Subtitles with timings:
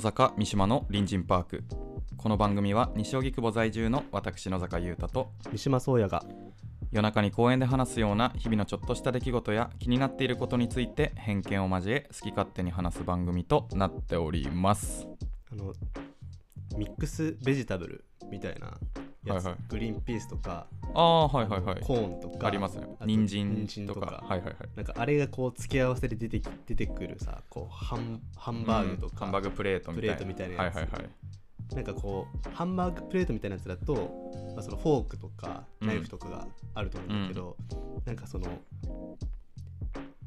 [0.00, 1.64] 野坂三島の隣人パーク。
[2.16, 6.24] この番組は西荻窪在住の私野坂優太と三島宗也が
[6.90, 15.06] 夜中に公園で話すような日々のちょっとした出来事や気になっていることについて偏見を交え好き勝手に話す番組となっております。
[15.52, 15.74] あの
[16.78, 18.78] ミックスベジタブルみたいな
[19.26, 19.62] やつ、はいはい。
[19.68, 21.80] グリーンピースとかああはいはいはい。
[21.80, 22.86] コーンとかありますね。
[23.04, 24.00] 人参とか。
[24.00, 24.24] とか。
[24.26, 24.54] はいはいはい。
[24.76, 30.16] なんかあれがこう付け合わせで出てき出てくるさこうハンハンバーグとか、うんハンバーグプレートみたいな。
[30.16, 30.74] プレートみたいなやつ。
[30.76, 31.74] はいはいはい。
[31.74, 33.94] なんかこうハンバーグプレートみたいなやつだと、
[34.56, 35.88] まあ、そのフォークとかうん。
[35.88, 37.56] ナイフとかがあると思うんだけど、
[38.04, 38.46] なんかその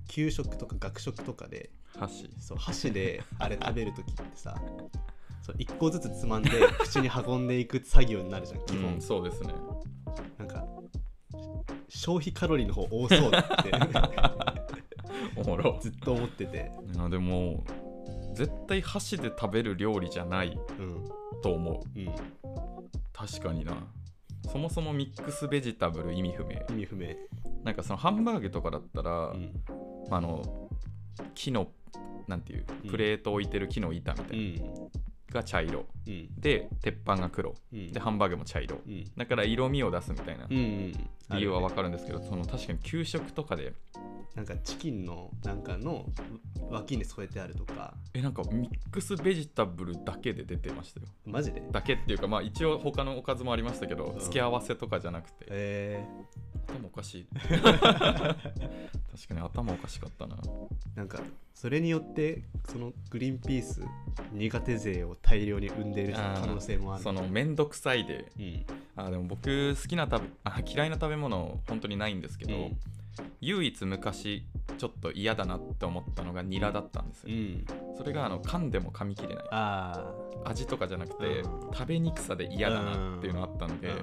[0.08, 2.30] 給食とか学食とかで箸。
[2.39, 4.55] そう箸であれ 食べるときってさ
[5.44, 9.53] そう1個ずつつまんで口に運んでいく作業になるじゃん基本、うん、そうですね
[12.03, 13.31] 消費カロリーの方多そうっ
[13.63, 13.71] て。
[15.39, 15.77] おもろ。
[15.81, 16.69] ずっと思ってて。
[16.93, 17.63] いやでも
[18.33, 21.05] 絶対箸で食べる料理じゃないうん。
[21.41, 21.99] と思う。
[21.99, 22.13] うん。
[23.13, 23.77] 確かにな。
[24.51, 26.55] そもそもミックスベジタブル意味不明。
[26.71, 27.15] 意味不明。
[27.63, 29.53] なんかそのハンバーグとかだったら、うん。
[30.11, 30.69] あの
[31.33, 31.69] 木の
[32.27, 32.89] なんていううん。
[32.89, 34.73] プレート置いてる木の板みたういな、ん。
[35.31, 36.29] が茶色うん。
[36.39, 37.55] で鉄板が黒。
[37.71, 37.91] うん。
[37.91, 38.77] でハンバーグも茶色。
[38.85, 39.05] うん。
[39.17, 40.47] だから色味を出すみたいな。
[40.47, 43.73] 理由はわあるよねかるんですけど、その確かに給食とかで。
[44.35, 46.07] なんかチキンのなんかの
[46.71, 47.93] 脇に添えてあるとか。
[48.13, 51.07] えなんかミックスベジタブルだけで出てましたよ。
[51.25, 51.61] マジで？
[51.71, 54.19] だけっていうかまあ一応他のおかずもありましたけど、うん。
[54.19, 55.45] 付け合わせとかじゃなくて。
[55.49, 56.05] え
[56.67, 57.27] 頭おかしい。
[57.43, 60.35] 確かに頭おかしかったな。
[60.35, 60.49] ー、
[60.95, 61.19] なんか
[61.53, 63.81] それによってそのグリーンピース
[64.31, 67.03] 苦手勢を大量に生んでいる可能性もある。
[67.03, 68.31] そのめんどくさいで。
[68.38, 68.66] うん。
[68.95, 72.77] あでも僕好きな食べ あ嫌いな食べ物本当にないんですけど、うん。
[73.42, 77.65] 唯一昔ちょっと嫌だなって思ったのがニラだったんですよ、うん。
[77.98, 79.45] それがあの噛んでも噛み切れない。
[79.52, 80.14] あ
[80.45, 81.73] 味とかじゃなくて、うん。
[81.73, 83.93] 食べにくさで嫌だなっていうのあったので、あ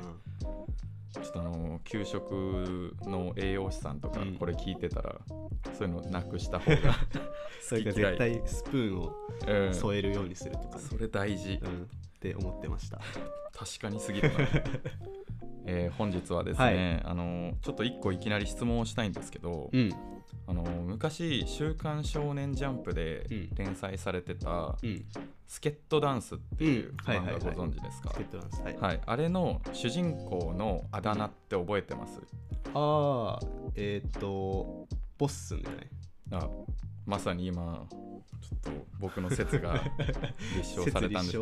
[1.12, 4.34] ちょっとあの給食の栄養士さんとかうん。
[4.36, 5.16] これ聞いてたら、
[5.74, 6.94] そういうのなくした方が
[7.60, 9.12] それか好き嫌い絶対スプーンを
[9.46, 9.74] うん。
[9.74, 10.76] 添えるようにするとか。
[10.76, 11.60] ね、それ大事。
[11.62, 11.86] うん、っ
[12.20, 13.00] て思ってました。
[13.52, 14.34] 確かにすぎるな、
[15.66, 19.92] えー本日はですね、あのちょっと一個いきなり質問をしたいんですけど、うん
[20.50, 23.54] あの昔「週刊少年ジャンプ」でうん。
[23.54, 25.04] 連載されてたうん
[25.46, 28.10] 「スケットダンス」っていう漫画ご存知ですか？
[28.64, 32.20] はい、はい、あれの主人公のあだ名って覚えてます？
[32.74, 33.46] ああ
[33.76, 35.82] えっ、とボッスンじゃな。
[35.82, 35.88] い
[36.32, 36.48] あ
[37.06, 38.20] まさに今ちょ
[38.56, 39.80] っと僕の説が
[40.56, 41.38] 立証されたんです。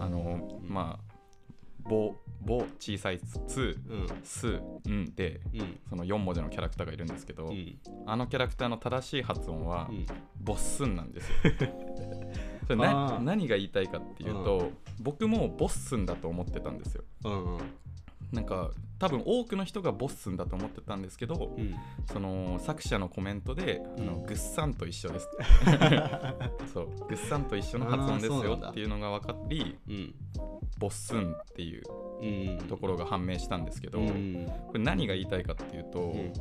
[0.00, 1.13] あのまあ
[1.84, 2.14] 「ぼ」
[2.44, 3.18] ぼ小さい
[3.48, 5.80] 「つ」うん「す」「ん」でうん。
[5.88, 7.78] その4文字のキャラクターがいるんですけど、うん。
[8.06, 10.06] あのキャラクターの正しい発音はうん
[10.40, 11.34] 「ボッスン」なんですよ。
[12.66, 17.04] それ何が言いたいかっていうと、僕もボッスンだと思ってたんですよ。
[17.24, 17.58] うん
[18.34, 21.74] なんか多分多くの人がボッスンだと思ってたんですけど、うん。
[22.12, 25.28] その作者のコメントで「あのうんグッサンと一緒です」
[26.72, 30.14] そう「グッサンと一緒の発音ですよ」っていうのが分かりうん。
[30.78, 31.82] ボッスンっていう
[32.20, 34.46] うんところが判明したんですけど、うん。
[34.66, 36.32] これ何が言いたいかっていうと、うん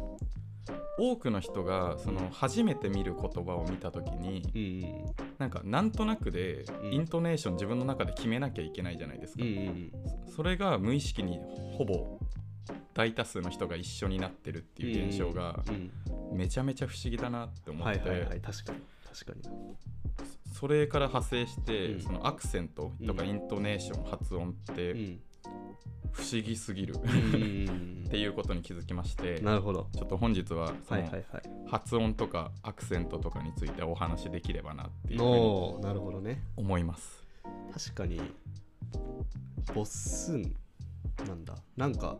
[0.97, 6.93] 多くの人がその初めて見る言葉を見た時に、うんなんかなんとなくでうん。
[6.93, 9.91] イントネーション自分の中で決めなきゃいけないじゃないですか、うんうん
[10.35, 11.39] それが無意識に
[11.77, 12.17] ほぼ
[12.95, 15.91] 大多数の人が一緒になってるっていう現象がうん
[16.37, 18.41] めちゃめちゃ不思議だなって思って、はいはいはい。
[18.41, 18.79] 確かに。
[19.11, 19.75] 確かに。
[20.53, 22.01] それから派生して、うん。
[22.01, 23.29] そのアクセントとかうん。
[23.29, 25.19] イントネーション、発音ってうん
[26.11, 27.09] 不思議すぎる、うん。
[27.09, 27.13] う
[28.03, 29.89] んっていうことに気づきましてなるほど。
[29.95, 31.43] ちょっと本日はそのはいはいはい。
[31.67, 36.43] 発音とかアクセントとかについてお話しできればなっていうふうになるほどね。
[36.55, 37.23] 思います。
[37.73, 38.21] 確かに
[39.73, 40.55] ボッスン
[41.27, 41.55] なんだ。
[41.75, 42.17] なんか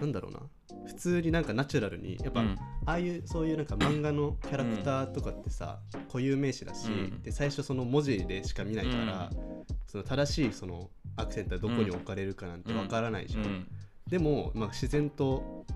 [0.00, 0.40] なんだろうな。
[0.86, 2.56] 普通になんかナチュラルにやっぱ、うん。
[2.86, 7.22] ああいうそういうなんか漫画のキャラクターとかってさ、固有名詞だし、うん。
[7.22, 9.30] で最初その文字でしか見ないから、
[9.86, 13.68] その正しいそのアクセントはどこに置かれるかなんてわからないじゃん、うん。
[14.08, 15.66] でも、まあ、自然と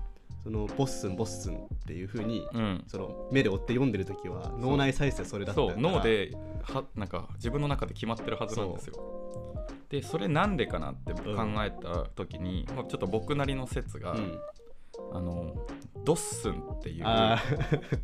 [0.43, 5.73] そのボッスンボッスンっていう風に、うん、その目で追って読んでる時は脳内再生はそれだったから。
[5.73, 6.31] そう脳で
[6.63, 9.65] はなんか自分の中で決まってるはずなんですよ。
[9.89, 11.21] でそれなんでかなって考
[11.63, 14.39] えた時に、まあ、ちょっと僕なりの説が、うん
[15.11, 15.55] あの
[16.05, 17.41] ドッスンっていうあ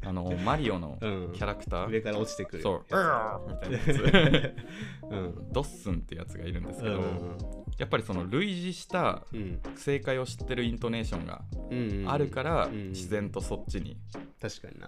[0.05, 0.97] あのマリオの
[1.33, 2.63] キャラクター、上から落ちてくる。
[2.63, 4.53] そう「うやーみたいなやつ。
[5.11, 5.33] うん。
[5.33, 7.37] つドッスンってやつがいるんですけど、うん
[7.77, 9.61] やっぱりその類似したうん。
[9.75, 13.97] 正解を知ってるイントネーションがうんうんあるからうん自然とそっちに
[14.41, 14.87] 確かにな。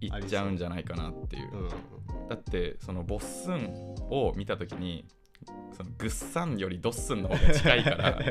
[0.00, 1.50] 行っちゃうんじゃないかなっていう。
[1.54, 2.28] うん。
[2.28, 5.06] だってそのボッスンを見た時に
[5.76, 8.08] そのグッサンよりドッスンの方が近いから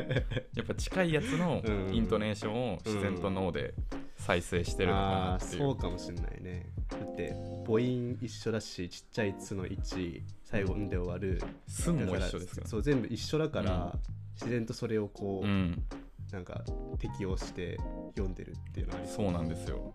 [0.54, 1.94] やっぱ近いやつのうん。
[1.94, 3.74] イントネーションを自然と脳で
[4.16, 5.52] 再生してるのかなっていう。
[5.60, 6.72] そうかもしれないね。
[6.88, 7.34] だって
[7.64, 11.40] 母音一緒だしちっちゃい「つ」の位置最後「ん」で終わる。
[11.68, 13.96] スンもだから一緒ですよそう全部一緒だから、
[14.34, 15.84] 自然とそれをこう、うん。
[16.32, 16.64] なんか
[16.98, 17.78] 適応して
[18.16, 19.30] 読んでるっていうのはありそう。
[19.30, 19.92] なんですよ。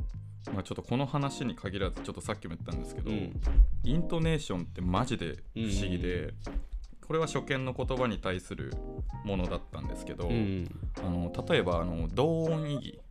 [0.53, 3.41] まあちょっとこの話に限らずちょっとさっきも言ったんですけど、うん。
[3.83, 6.33] イントネーションってマジで不思議で、う
[7.11, 8.71] これは初見の言葉に対する
[9.25, 10.65] ものだったんですけど、うん。
[11.03, 13.01] あの例えばあの同音異義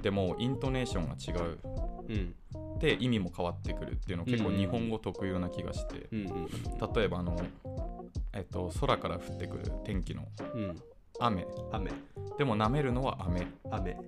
[0.00, 1.58] でもイントネーションが違う。
[2.08, 2.78] うん。
[2.78, 6.48] で意味も変わってくるっていうの結構うん日本語特有な気がして、うんうん
[6.94, 7.36] 例えばあの、
[8.32, 10.22] えっと、空から降ってくる天気の
[10.54, 10.74] うん。
[11.20, 11.46] 雨。
[11.72, 11.90] 雨。
[12.38, 13.46] でも舐めるのは雨。
[13.70, 13.98] 雨。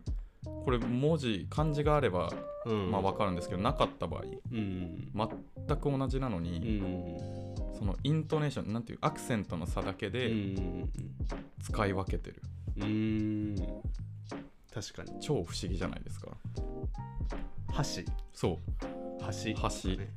[0.64, 2.31] これ文字漢字があれば
[2.64, 2.90] うん。
[2.90, 4.22] まあ分かるんですけどなかった場合
[4.52, 10.90] うん全く同じなのに、んそのイントネーションなんていうアクセントの差だけうでん
[11.62, 12.43] 使い分けてる、
[12.76, 13.56] うんうん。
[14.73, 15.20] 確かに。
[15.20, 16.28] 超不思議じゃないですか。
[17.73, 18.58] 箸そ
[19.20, 19.25] う。
[19.25, 20.08] 箸箸ね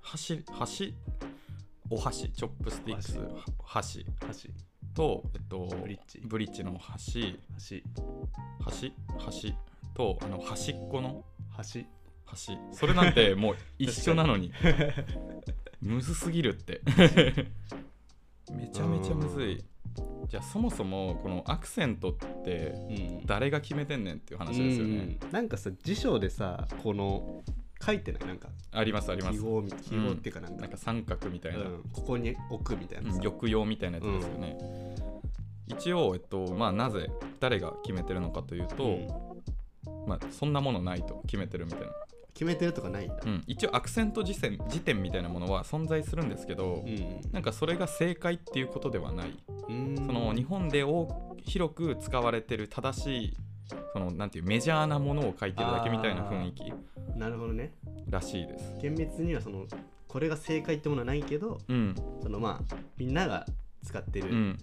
[0.00, 0.94] 箸箸
[1.90, 2.30] お箸。
[2.30, 3.20] チョップスティックス。
[3.64, 4.06] 箸。
[4.26, 4.50] 箸。
[4.94, 6.20] と、えっと、ブリッジ。
[6.24, 7.38] ブリッジの箸。
[7.54, 7.82] 箸
[8.60, 9.54] 端端
[9.94, 11.86] とあの端っこの箸
[12.26, 14.52] 端それなんてもう一緒なのに
[15.86, 16.80] むずすぎるって。
[18.52, 19.64] めちゃめちゃむずい。
[20.28, 22.72] じゃあそもそもこのアクセントって
[23.20, 23.26] うん。
[23.26, 25.18] 誰が決めてんねんっていう話ですよね。
[25.22, 25.32] うん。
[25.32, 27.42] なんかさ辞書でさこの
[27.80, 28.26] 書いてない？
[28.26, 28.48] なんか。
[28.72, 29.38] ありますあります。
[29.38, 31.82] 記号み記号っていうかなんか,、なんか三角みたいな、うん。
[31.92, 33.22] ここに置くみたいなさ、うん。
[33.22, 34.58] 抑揚みたいなやつですよね、
[35.68, 37.10] 一応、えっとまあ、なぜ
[37.40, 39.08] 誰が決めてるのかというと、うん。
[40.06, 41.86] まあ、そんなものないと決めてるみたいな
[42.36, 43.16] 決めてるとかないんだ。
[43.24, 47.20] うん、一応アクセント辞典辞典みたいなものは存在するんですけど、うん。
[47.32, 49.30] なんかそれが正解っていうことではない、
[49.70, 49.96] うん。
[49.96, 53.36] その日本で多広く使われてる正しい
[53.94, 56.74] そのなんていうメジャーなものを書いてるだけみたいな雰囲気
[57.16, 57.72] なるほどね。
[58.10, 58.74] らしいです。
[58.82, 59.66] 厳密にはその
[60.06, 61.94] これが正解ってものはないけどうん。
[62.22, 63.46] そのまあみんなが
[63.82, 64.58] 使ってるうん。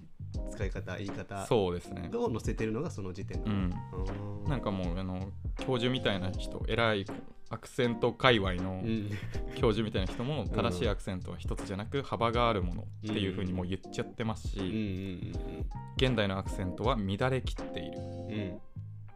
[0.52, 2.10] 使い方、言い方そうですね。
[2.14, 3.58] を載せてるのがその時点だ、うん。
[3.58, 7.06] うんなんかもうあの教授みたいな人偉い
[7.54, 9.10] アクセント界隈のうん。
[9.56, 15.34] 教授みたいな人も正しいアクセントは一つじゃなく幅があるものっていうふうにもう言っちゃってますし、
[15.96, 17.98] 現代のアクセントは乱れきっている。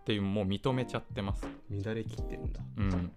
[0.01, 1.45] っていうもう認めちゃってます。
[1.69, 2.62] 乱れきってるんだ。
[2.78, 3.12] うん、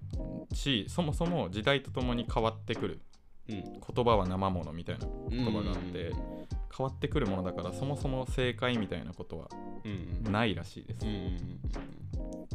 [0.52, 3.00] しそもそも時代とともに変わってくる。
[3.48, 3.62] うん。
[3.62, 6.40] 言葉は生ものみたいな言葉があって、うん
[6.76, 9.48] 変わってくるものだからそもそも正解みたいなことは
[9.84, 11.60] うんないらしいです、うん。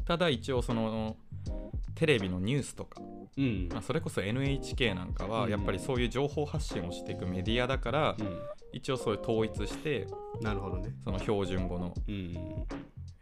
[0.06, 1.18] ただ一応その
[1.96, 3.02] テレビのニュースとか、
[3.38, 3.70] うん。
[3.72, 5.52] まあ、それこそ NHK なんかはうん。
[5.52, 8.16] やっぱりそういう情報発信をしていくメディアだから、う
[8.74, 10.06] 一応そういう統一して
[10.42, 10.94] んなるほどね。
[11.04, 12.66] その標準語のうん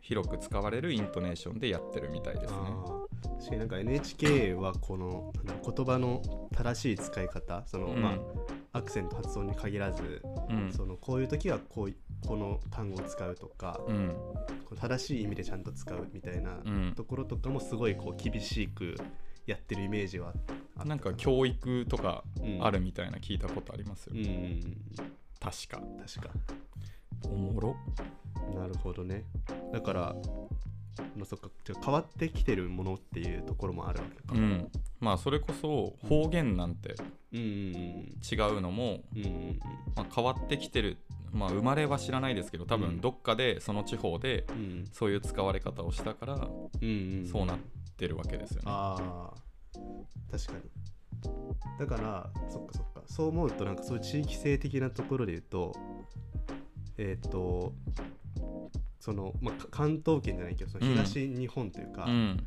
[0.02, 2.60] 広く使われるイントネーションでやってるみたいですね。
[3.40, 6.22] 確かになんか NHK はこの言葉の
[6.54, 8.02] 正しい使い方その、うん。
[8.02, 8.18] まあ
[8.74, 10.74] アクセント発音に限らず、うん。
[10.74, 14.16] そのこういう時はこういこの単語を使うとか、うん。
[14.76, 16.94] 正しい意味でちゃんと使うみたいなうん。
[16.96, 18.96] ところとかもすごいこう厳しく
[19.46, 20.34] やってるイメージは
[20.76, 24.78] あなんか教育とかうんあるみたいな聞いたことありますよ、うんうん。
[25.40, 25.80] 確か。
[26.06, 26.34] 確か。
[27.26, 27.76] おもろ。
[28.56, 29.24] なるほどね。
[29.72, 30.16] だから
[31.16, 34.34] まあそっかじゃあ変わってきてるものっていうところもあるわけか。
[34.34, 34.70] うん。
[35.00, 36.96] まあそれこそ方言なんて
[37.32, 39.00] 違うのも、
[39.96, 40.98] まあ、変わってきてる。
[41.32, 42.82] まあ生まれは知らないですけど多うん。
[42.82, 44.86] 分どっかでその地方でうん。
[44.92, 47.58] そういう使われ方をしたからそうなっ
[47.98, 48.64] てるわけですよね。
[48.68, 49.42] ああ。
[50.32, 50.60] 確かに。
[51.80, 53.02] だからそっかそっか。
[53.06, 55.74] そう思うとなんかそういう地域性的なところで言うと
[56.98, 57.74] えっ、と
[59.04, 60.94] その、まあ、か関東圏じゃないけどそのうん。
[60.94, 62.38] 東日本というか、うん。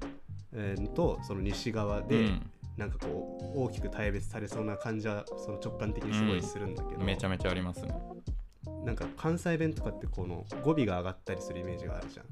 [0.55, 2.51] えーとその西側で、うん。
[2.79, 7.95] なんかこう大きく大別されそうな感じはその直感的にすごいするんだけど、めちゃめちゃありますね。
[8.85, 12.27] なんか関西弁とかってこの語尾が上がったりするイメージがあるじゃん。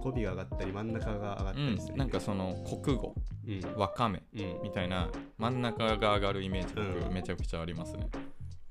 [0.00, 3.14] 語尾が上がったり真ん中が上がったうんりする、なんかその国語
[3.46, 3.80] うん。
[3.80, 4.62] わかめうん。
[4.62, 7.00] みたいな真ん中が上がるイメージうん。
[7.00, 8.08] 僕めちゃくちゃありますね。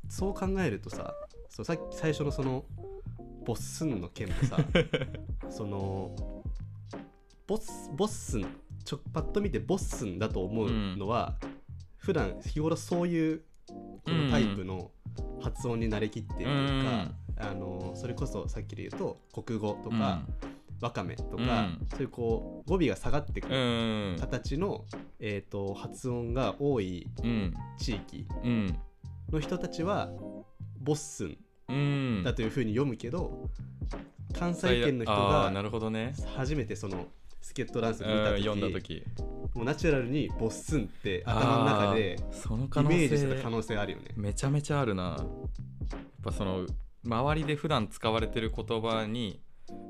[0.09, 1.13] そう考えるとさ
[1.49, 2.63] そうさっき最初のその
[3.47, 4.57] ボッスンの件もさ
[5.49, 6.43] その
[7.47, 8.45] ボッスボッスン
[8.83, 11.37] ちょパッと見てボッスンだと思うのは、
[11.97, 14.91] 普段日頃そういうこのタイプの
[15.41, 20.25] 発音に慣れきってるというか、あのそれこそさっきで言うと国語とか、
[20.79, 21.87] わかめとか、うん。
[21.89, 24.85] そういうこう語尾が下がってくうるん形の、
[25.19, 27.53] えー、と発音が多いうん。
[27.77, 28.79] 地域うん。
[29.29, 30.09] の人たちは
[30.79, 31.37] ボッスンうん
[31.67, 33.49] だというふうに読むけど、
[34.33, 36.13] 関西圏の人がるほどね。
[36.35, 37.07] 初めてその
[37.41, 39.03] スケットダンスう見た時ん読んだ時。
[39.53, 44.05] もうナチュラルにボッスンって頭の中でそのイ可能メージしてた可性能性あるよね。
[44.15, 45.03] めちゃめちゃあるな。
[45.03, 45.15] や
[45.97, 46.67] っぱその
[47.03, 49.41] 周りで普段使われてる言葉に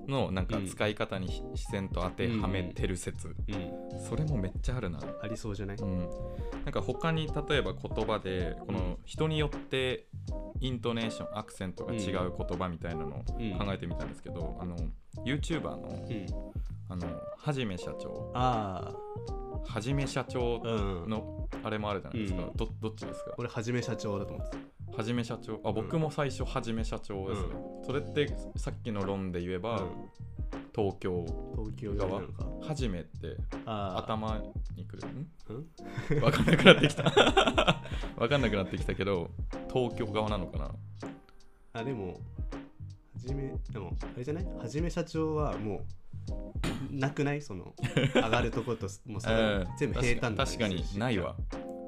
[0.08, 3.36] のなんかうん使い方に自然と当てはめてる説、うん、
[4.00, 5.00] それもめっちゃあるな。
[5.22, 6.00] ありそうじゃない、うん、
[6.64, 10.08] なんか他に例えば言葉でこの人によって
[10.60, 13.58] イントネーションアクセントが違う言葉みたいなのをうん。
[13.58, 14.76] 考えてみたんですけど、あの
[15.26, 16.26] YouTuber のうん、
[16.90, 17.08] あの
[17.38, 18.94] はじめ社長あ
[19.68, 20.62] はじめ社長
[21.08, 22.54] のあれもあるじゃないですか、うん。
[22.56, 23.34] どどっちですか？
[23.38, 24.58] 俺はじめ社長だと思って
[24.98, 25.62] はじめ社長。
[25.64, 27.48] あ僕も最初はじめ社長ですね、
[27.86, 29.90] それってさっきの論で言えた、ば、うん。
[30.76, 31.26] 東京。
[31.56, 32.22] 東京側。
[32.62, 34.40] はじめって頭
[34.76, 35.04] にくる。
[35.08, 36.20] うん？
[36.20, 37.04] ん わかんなくなってきた。
[38.18, 39.30] わかんなくなってきたけど
[39.72, 40.76] 東京側なのかな？
[41.74, 42.14] あでもは
[43.18, 44.46] じめでもあれじゃない？
[44.46, 45.82] はじめ社長はも
[46.92, 47.42] うなくない？
[47.44, 47.74] その
[48.16, 49.68] 上がるとこともうさ、うん。
[49.78, 51.36] 全部平坦確かにないわ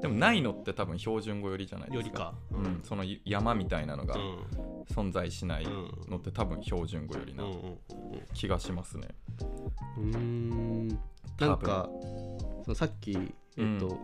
[0.01, 2.07] でもないのって多分標準語よりじゃないですか。
[2.07, 2.33] よりか。
[2.51, 4.39] うん、その山みたいなのがうん。
[4.89, 7.43] 存在しないうんのって多分標準語よりな。
[8.33, 9.09] 気がしますね。
[9.97, 10.87] うん。
[11.39, 11.89] なんか
[12.63, 13.11] そのさっき
[13.57, 13.97] えっと、うん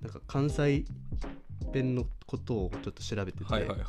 [0.00, 0.84] なんか関西
[1.72, 3.88] 弁のことをちょっと調べてて、はいはいはい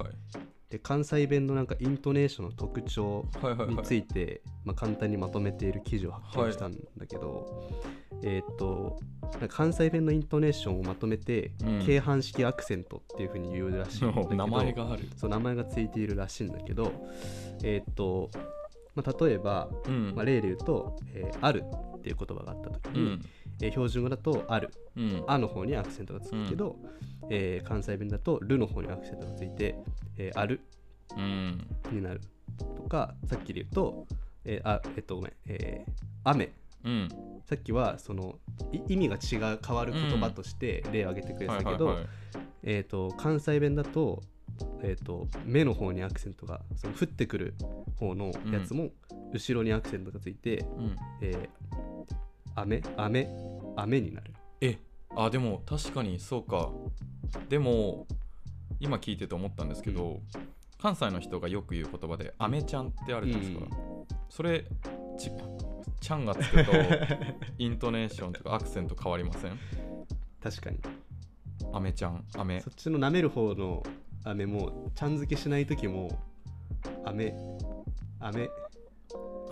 [0.69, 3.85] で関西弁のなんかイントネーションの特徴にはいはいはい。
[3.85, 7.71] ついて、まあ、簡単にまとめている記事を発見したんだけど、
[8.23, 8.99] えーっと
[9.47, 11.85] 関西弁のイントネーションをまとめて、うん。
[11.85, 15.03] 京阪式アクセントっていうふうに言うらしいんだけど 名前がある。
[15.15, 16.91] そう名前がついているらしいんだけど
[17.63, 18.29] えーっと、
[18.95, 20.13] まあ、例えば、うん。
[20.15, 21.63] まあ、例で言うと、えーある
[21.97, 23.21] っていう言葉があった時に、うん
[23.61, 24.69] えー標準語だとある。
[24.95, 25.23] うん。
[25.27, 26.77] あの方にアクセントがつくけど、
[27.29, 29.75] えー関西弁だとるの方にアクセントがついて、
[30.17, 30.61] えーある。
[31.17, 31.67] うん。
[31.91, 32.21] になる。
[32.75, 34.07] とかさっきで言うと、
[34.45, 35.91] えーあえっとごめん、えー
[36.23, 36.51] 雨。
[36.85, 37.09] うん。
[37.45, 38.37] さっきはその
[38.71, 41.97] い意味が違う変わる言葉として例を挙げてくれてたけど、
[43.17, 44.21] 関西弁だと,、
[44.81, 47.55] えー、と目の方にアクセントがその降ってくる
[47.97, 48.89] 方のやつも
[49.33, 50.95] 後ろにアクセントがついて、うん。
[51.21, 51.49] えー
[52.61, 53.27] 雨雨
[53.75, 54.33] 雨になる。
[54.61, 54.77] え
[55.15, 56.69] あでも確かにそうか。
[57.47, 58.07] でも
[58.79, 60.19] 今聞いてて思ったんですけど、
[60.81, 63.65] 関西の人がよく言う言葉で「アメちゃん」ってあるじゃないですか、
[64.29, 64.65] それ
[65.17, 65.31] ち
[65.99, 66.71] ちゃんがつくと
[67.59, 69.59] イントネーションとかアクセント変わりません？
[70.41, 70.79] 確かに。
[71.73, 73.83] アメちゃんアメそっちの舐める方の
[74.23, 76.09] 雨もちゃん付けしない時も
[77.05, 77.33] 雨
[78.19, 78.45] 雨。
[78.45, 78.68] ア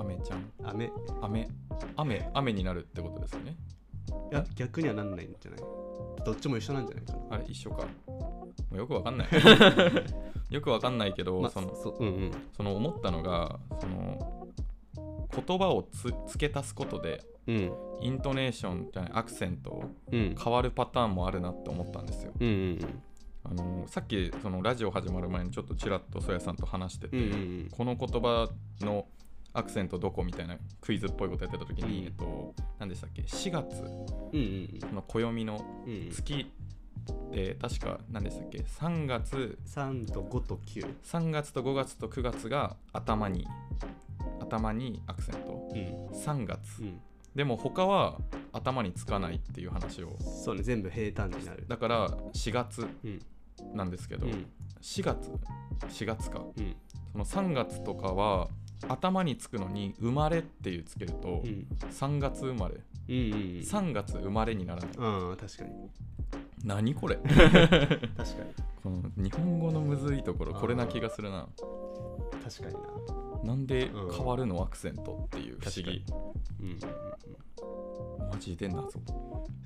[0.04, 0.52] メちゃん。
[0.64, 0.92] 雨。
[1.22, 1.48] 雨。
[1.96, 3.56] 雨雨になるってことですよね。
[4.32, 5.60] いや逆にはなんないんじゃない？
[6.26, 7.20] どっちも一緒なんじゃないかな。
[7.32, 7.84] あれ一緒か。
[8.08, 9.28] もうよくわかんない。
[10.50, 12.32] よくわかんないけど、まあそのそううんうん。
[12.56, 14.48] その思ったのがその
[15.46, 17.72] 言葉をつ付け足すことでうん。
[18.02, 20.36] イントネーションじゃないアクセントうん。
[20.42, 22.32] 変わるパターンもあるなって思ったんですよ。
[22.40, 22.80] うんうん
[23.50, 27.70] あのさっきそのラジオ始まる前にちょっとちらっとそやさんと話してて、うんうんうん。
[27.72, 28.50] この言葉
[28.82, 29.06] の
[29.54, 32.06] アクセントどこみたいなクイズっぽいことやってた時に、うん。
[32.06, 33.82] えっと何でしたっけ？4月。
[34.94, 35.66] の暦の
[36.12, 36.52] 月
[37.32, 39.58] で確か何でしたっけ？3月。
[39.66, 43.48] 3と5と9 3月と5月と9月が頭に
[44.40, 45.70] 頭にアクセント。
[45.74, 46.08] うん。
[46.16, 46.82] 3月。
[46.82, 47.02] うん。
[47.36, 48.20] でも他は
[48.52, 50.18] 頭につかないっていう話を。
[50.20, 51.66] そうね全部平坦になる。
[51.68, 53.22] だから4月うん。
[53.74, 54.46] なんですけど、うん。
[54.82, 55.32] 4月。
[55.88, 56.42] 4月か。
[56.58, 56.76] うん。
[57.12, 58.50] その3月とかは
[58.88, 61.68] 頭につくのに生まれっていうつけるとうん。
[61.90, 62.76] 3月生まれ。
[62.76, 64.92] うんうん3月生まれにならない。
[64.98, 65.90] ああ確かに。
[66.64, 67.16] 何これ？
[67.24, 68.00] 確かに。
[68.84, 71.48] この日本語のむずいところこれな気がするな。
[72.44, 72.74] 確かに
[73.44, 73.44] な。
[73.44, 74.14] なんでうん。
[74.14, 76.04] 変わるのアクセントっていう不思議。
[76.60, 76.74] うんうん
[78.22, 78.30] うん。
[78.30, 79.00] マジで謎。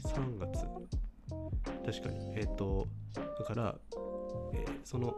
[0.04, 0.66] 3月。
[1.86, 2.34] 確かに。
[2.38, 2.88] えっ、と
[3.40, 3.76] だから、
[4.54, 5.16] えーその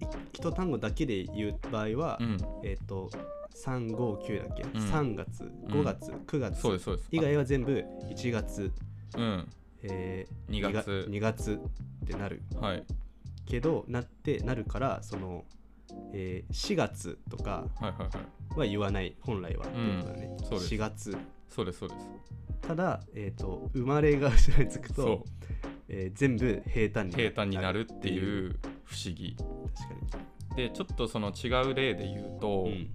[0.00, 2.38] い一単語だけで言う場合は、うん。
[2.64, 3.10] えっ、と
[3.64, 4.66] 359だっけ、ん。
[4.70, 8.72] 3月5月、9月そうです以外は全部1月、
[9.16, 9.48] うん。
[9.82, 11.08] えー、2月。
[11.10, 11.60] 2月
[12.04, 12.42] ってなる。
[12.60, 12.84] はい。
[13.46, 15.44] けどなってなるからその、
[16.12, 18.06] えー4月とかはいはいは
[18.56, 18.58] い。
[18.60, 19.66] は言わない本来は。
[19.66, 20.74] っていうことだね、そうです。
[20.74, 21.16] 4月。
[21.48, 22.06] そうですそうです。
[22.60, 25.24] ただ、えー、と生まれが後ろにつくそと、
[25.88, 29.36] えー全部平坦にう平坦になるっていう不思議。
[29.36, 30.18] 確か
[30.56, 32.90] でちょっとその違う例で言うと、に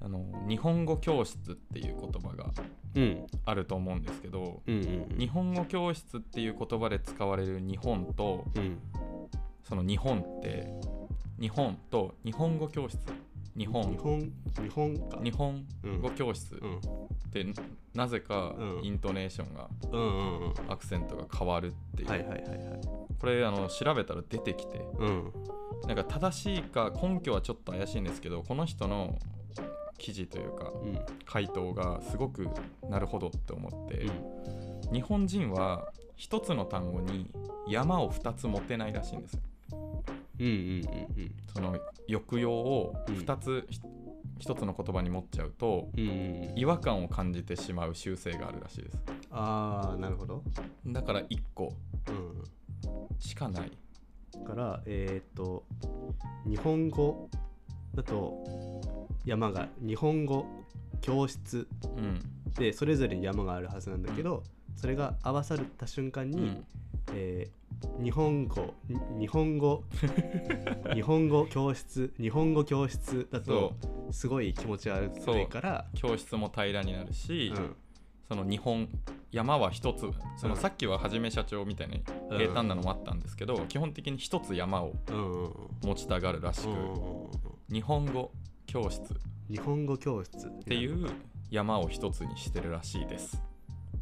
[0.00, 2.50] あの日本語教室っていう言葉が
[2.94, 3.26] うんうん。
[3.44, 5.18] あると思うんですけどうんうんうん。
[5.18, 8.78] 日本語教室っていう言葉で使われる日本とうん。
[9.62, 10.68] その日本って
[11.40, 12.98] 日本と日本語教室
[13.56, 13.90] 日本。
[13.90, 14.20] 日本。
[14.20, 15.20] 日本か。
[15.22, 16.00] 日本うん。
[16.00, 16.54] 語教室。
[16.54, 16.76] うん。
[16.76, 16.80] っ
[17.32, 17.46] て
[17.94, 18.84] なぜかうん。
[18.84, 19.68] イントネーションが
[20.68, 22.80] アクセントが変わるっていう、はいはいはいはい。
[23.18, 24.78] これあの調べたら出てきて。
[24.98, 25.32] うん。
[25.86, 29.18] なんか正しいか根拠はちょっと怪しいんですけどこの人の
[29.98, 30.98] 記事というかうん。
[31.26, 32.48] 回答がすごく
[32.88, 34.06] なるほどって思って、
[34.88, 34.92] うん。
[34.92, 37.30] 日本人は一つの単語に
[37.68, 39.40] 山を2つ持てないらしいんですよ
[41.54, 43.14] その抑揚をうん。
[43.14, 43.80] 2つ、ひ
[44.38, 45.88] 一つの言葉に持っちゃうと
[46.56, 48.98] 違和感を感じてしまう習性があるらしいです。
[49.30, 50.42] ああなるほど。
[50.86, 51.72] だから1個
[52.08, 52.42] うん。
[53.20, 53.70] しかない。
[54.32, 55.64] だからえっ、と
[56.44, 57.30] 日本語
[57.94, 58.80] だと
[59.24, 60.44] 山が日本語
[61.00, 62.20] 教室うん。
[62.54, 64.42] でそれぞれに山があるはずなんだけど、
[64.76, 66.64] それが合わさった瞬間に、うん。
[67.14, 67.62] えー
[68.00, 69.82] 日本語に日本語
[70.94, 73.74] 日本語教室日本語教室だと
[74.12, 75.10] すごい気持ち悪
[75.40, 77.76] いから教室も平らになるし、うん。
[78.28, 78.88] その日本
[79.32, 80.60] 山は一つそのうん。
[80.60, 82.38] さっきははじめ社長みたいにうん。
[82.38, 85.52] 平坦なのもあったんですけど、基本的に一つ山をうんうんうん。
[85.82, 87.30] 持ちたがるらしく、うんうんうん
[87.68, 88.30] 日本語
[88.66, 89.02] 教室。
[89.12, 89.16] っ
[89.48, 91.10] 日本語教室っていう
[91.50, 93.42] 山を一つにしてるらしいです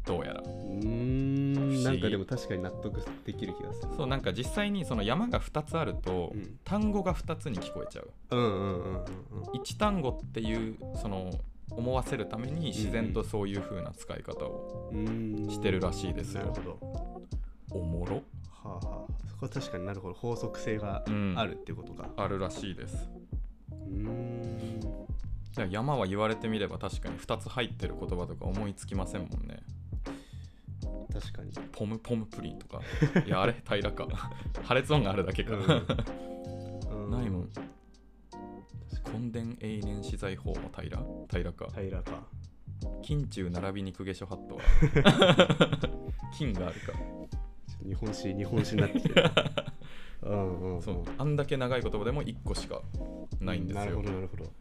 [0.05, 0.41] どうやら。
[0.41, 1.83] うーん。
[1.83, 3.89] なんかでも確かに納得できる気がする。
[3.95, 6.59] そうなんか実際にその山が2つあると、うん。
[6.63, 8.11] 単語が2つに聞こえちゃう。
[8.31, 9.03] うんうんうんうんうん。
[9.61, 11.31] 1単語っていうその
[11.69, 14.91] 思わせるために自然とそういう風な使い方を
[15.49, 16.41] してるらしいですよ。
[16.41, 16.61] なるほ
[17.71, 17.79] ど。
[17.79, 18.15] おもろ。
[18.49, 19.27] はあはあ。
[19.29, 21.33] そこは確かになるほど法則性がうん。
[21.37, 22.09] あるっていうことか。
[22.17, 23.09] あるらしいです。
[23.69, 24.81] うーん。
[25.69, 29.61] 山は言われてみれば確かに2つ入ってる言葉とか思いつきませんもんね
[31.13, 31.51] 確かに。
[31.71, 32.81] ポムポムプリンとか。
[33.25, 34.07] いや あれ平らか。
[34.63, 35.57] 破裂音があるだけか、う
[37.07, 37.11] ん。
[37.11, 37.49] ないもん。
[39.13, 40.89] 根伝永年資材法も平？
[40.97, 41.67] ら平らか。
[41.73, 42.23] 平らか。
[43.03, 44.61] 金中並びに公家諸法度は？
[46.37, 46.93] 金があるか。
[47.85, 49.31] 日本史日本史になってきてる。
[50.23, 50.81] うんうんうん。
[50.81, 51.03] そう。
[51.17, 52.81] あんだけ長い言葉でも1個しか
[53.39, 54.51] ないんですなるよほどなるほど。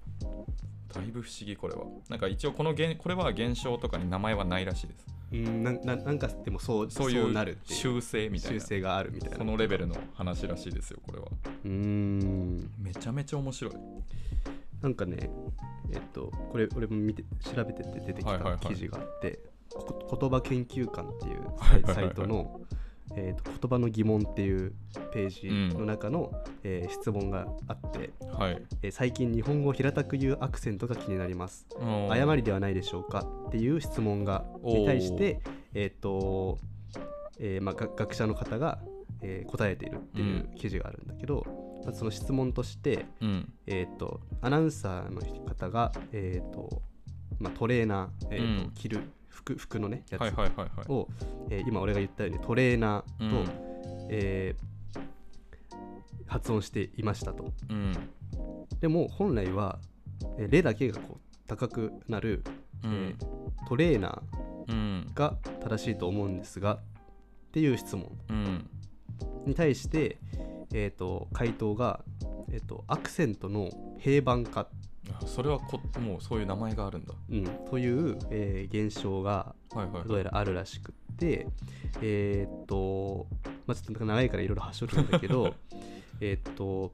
[0.93, 1.85] だいぶ不思議これは。
[2.09, 11.27] なんか一応この現これは現象とかに名前はないらしいですうんなななんかでもそうそういうなるっていう修正みたいな修正があるみたいなそのレベルの話らしいですよこれは
[11.65, 13.75] うんめちゃめちゃ面白い
[14.83, 15.31] なんかね
[15.93, 17.23] えっとこれ俺も見て
[17.55, 22.61] 調べてて出てきた記事があって、こ言葉研究館っていうはいはいはいサイトの、
[23.21, 24.73] えーと言葉の疑問っていう
[25.13, 26.33] ページの中の、
[26.65, 28.63] えー質問があって、はい。
[28.83, 31.67] えー最近日本語を平たく言うアクセントが気になります。
[31.79, 35.41] 誤誤りではないでしょうかっていう質問がに対して
[35.75, 36.59] えっ、と、
[37.39, 38.79] えーまあ、が学者の方が、
[39.23, 41.45] えー答えているっていう記事があるんだけど、
[41.85, 43.53] まあその質問として、うん。
[43.67, 46.83] えー、とアナウンサーの方が、えーと
[47.39, 48.71] まあ、トレーナー、えーとうん。
[48.73, 49.01] 着る
[49.41, 50.21] 服服のねやつ。
[50.21, 50.93] はいはいはいはい。
[50.93, 51.09] を、
[51.51, 53.49] えー今俺が言ったようにトレーナーと、うん。
[54.11, 54.71] えー
[56.27, 57.53] 発音していましたと。
[57.69, 57.93] うん。
[58.81, 59.81] でも本来は、
[60.39, 62.45] えーレだけがこう高くなる、
[62.85, 63.17] うん。
[63.19, 64.23] えートレーナ
[64.69, 65.07] うん。
[65.13, 66.81] ーが正しいと思うんですがっ
[67.53, 68.11] ていう質問。
[68.29, 68.71] うん。
[69.47, 70.19] に対して、
[70.73, 72.05] えー、と回答が、
[72.53, 74.67] えー、とアクセントの平板化あ
[75.27, 77.15] それはこもうそういう名前があるんだ。
[77.31, 79.55] うん、という、えー現象が
[80.07, 81.47] どうやらあるらしくって、
[82.03, 83.27] えーっと、
[83.67, 85.55] まあ、ちょっと長いからいろいろはしょるんだけど、
[86.21, 86.93] えーっと、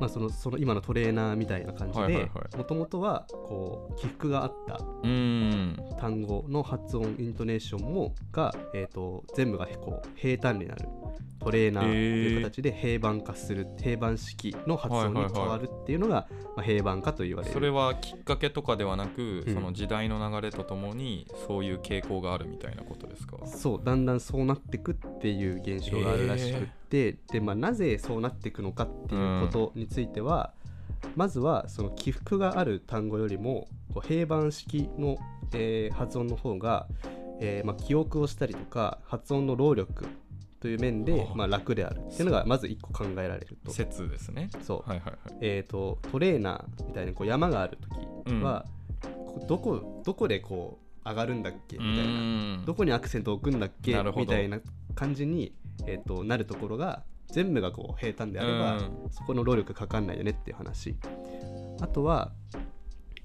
[0.00, 5.76] まあ、そのその今のトレーナーみたいな感じでもともとはこう起伏があったうん。
[5.98, 10.88] 単語の発音イントネーションもが、えーっと全部がこう平坦になる
[11.48, 17.54] トレーナーっていう形で平板化する、平板式の発音に変わるっていうのが、まあ、平板化と言われる。
[17.54, 19.54] それはきっかけとかではなく、うん。
[19.54, 23.38] その時代の流れとともにそういう傾向があるみたいなことですか？
[23.46, 30.52] そうだんだんそうなってくっていう現象があるらしくって、で、まあ、なぜそうなっていくのかっていうことについては、
[31.16, 35.16] まずはその起伏がある単語よりもこう平板式の、
[35.52, 36.86] えー発音の方が、
[37.40, 40.06] えーまあ、記憶をしたりとか発音の労力
[40.60, 42.00] という面では、あまあ、楽である。
[42.00, 43.58] っていうのがまず一個考えられる。
[43.64, 43.70] と。
[43.70, 44.50] 説ですね。
[44.62, 44.88] そう。
[44.88, 45.38] はいはいはい。
[45.40, 47.78] えー、とトレーナーみたいなこう山がある
[48.24, 48.64] 時は、
[49.02, 51.76] こうどこどこでこ上がるんだっけ？
[51.76, 52.62] うみたいな。
[52.66, 53.94] どこにアクセントを置くんだっけ？
[54.16, 54.60] みたいな
[54.94, 55.54] 感じに、
[55.86, 59.10] えー、となるところが全部がこう平坦であれば、うん。
[59.10, 60.96] そこの労力かかんないよねっていう話。
[61.80, 62.32] あとは、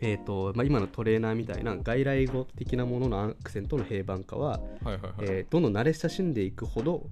[0.05, 4.59] えーとまあ、今のトレーナーみたいな外来語的なもののアクセントの平板化は、
[5.21, 7.09] えーどんどん慣れ親しんでいくほど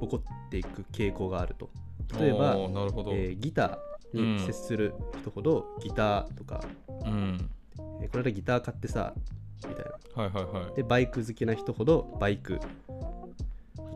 [0.00, 1.68] 起こっていく傾向があると。
[2.18, 7.50] 例えば、えーギターに接する人ほどギターとか、うん。
[8.00, 9.14] えーこれでギター買ってさ
[9.68, 10.22] みたいな。
[10.22, 10.76] はいはいはい。
[10.76, 12.60] でバイク好きな人ほどバイク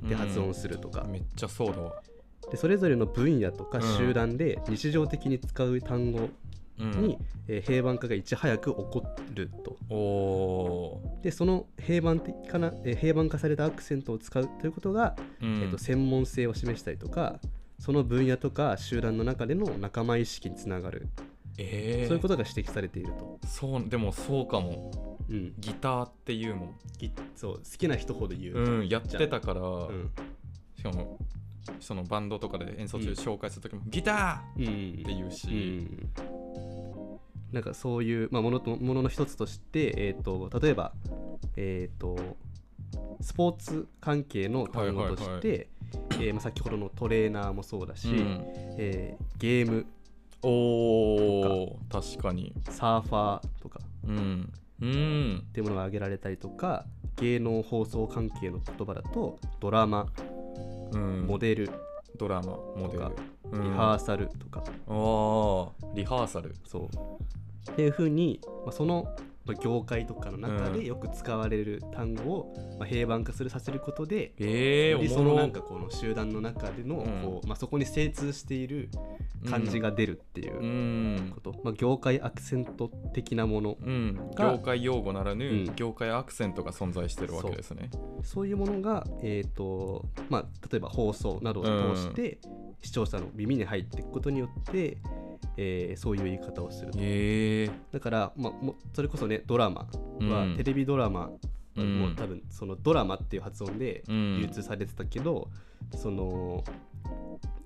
[0.02, 2.02] で発音するとか、めっちゃそうだわ、
[2.50, 6.28] でそれぞれの分野とかうん集団で日常的に使う単語
[6.78, 9.02] うん、に、えー平板化がいち早く起こ
[9.35, 9.76] ると。
[11.22, 15.62] でその平板的かな、えー平板化されたアクセントを使うということが、うん。
[15.62, 17.38] えー、と専門性を示したりとか
[17.78, 21.08] その分野とか集団の中での仲間意識につながる、
[21.58, 25.18] えー、そういうことが指摘されていると、そうでもそうかも。
[25.30, 26.74] うん、ギターっていうもん。
[26.98, 30.11] ぎそう好きな人ほど言う、うんやってたから、うん。
[30.76, 31.18] しかも
[31.80, 33.14] そのバンドとかで演奏中うん。
[33.14, 36.08] 紹介する時も、ギタうん、ーって言うし、うん
[37.52, 40.92] なんかそういう、まあ、ものとものの一つとして、えー、と例えば、
[41.56, 42.16] えー、と
[43.20, 45.68] スポーツ関係の単語として、
[46.40, 48.44] 先ほどのトレーナーもそうだし、うん。
[48.78, 49.86] えーゲーム。
[50.42, 52.52] おー確かに。
[52.70, 53.80] サーファーとか。
[54.06, 54.52] うん。
[54.80, 55.44] うん。
[55.48, 56.84] っていうものが挙げられたりとか
[57.16, 60.06] 芸能放送関係の言葉だとドラマ。
[60.92, 61.26] うん。
[61.26, 61.70] モデル、
[62.18, 63.04] ドラマモデル
[63.52, 65.70] リハーサルとか、あー。
[65.94, 66.54] リハーサル。
[66.66, 67.72] そう。
[67.72, 70.72] っていうふうに、まあ、そのまあ業界とかの中うん。
[70.74, 77.22] でよく使われる単語を、まあ、平板化するさせることで、えー、そのなんかこの集団の中でのうん。
[77.22, 78.88] こう、まあ、そこに精通している
[79.48, 81.32] 感じが出るっていううん。
[81.34, 85.74] こと、まあ、業界アクセント的なものうん、が業界用語ならぬ、うん。
[85.76, 87.90] 業界アクセントが存在してるわけですね。
[88.22, 92.38] そういうものが、えーとまあ、例えば放送などを通して、
[92.83, 94.99] 視聴者の耳に入っていくことによって、
[95.57, 99.88] えーそういう言い方をするえだから、まあ、もそれこそねドラマ
[100.21, 100.57] は、うん。
[100.57, 101.31] テレビドラマ
[101.77, 104.38] うんもう多分そのドラマっていう発音でうん。
[104.40, 105.49] 流通されてたけど、
[105.97, 106.64] その、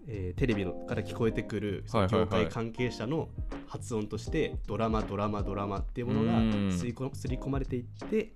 [0.06, 3.28] えーテレビのから聞こえてくる業界関係者の
[3.66, 6.50] 発音として、ドラマドラマドラマっていうものがうん。
[6.68, 8.32] 吸いり込まれていって